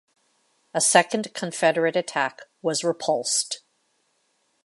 A 0.73 0.81
second 0.81 1.31
Confederate 1.35 1.95
attack 1.95 2.39
was 2.63 2.83
repulsed. 2.83 3.61